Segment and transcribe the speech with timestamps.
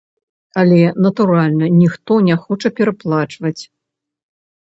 [0.61, 3.57] Але, натуральна, ніхто не хоча пераплачваць.